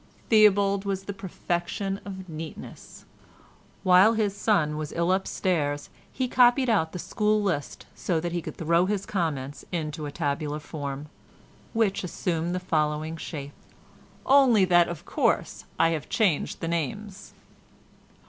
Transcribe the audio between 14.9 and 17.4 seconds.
course I have changed the names.